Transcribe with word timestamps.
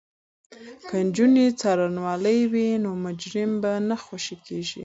که 0.87 0.95
نجونې 1.07 1.45
څارنوالې 1.59 2.37
وي 2.51 2.69
نو 2.83 2.91
مجرم 3.05 3.51
به 3.61 3.71
نه 3.87 3.95
خوشې 4.03 4.35
کیږي. 4.45 4.79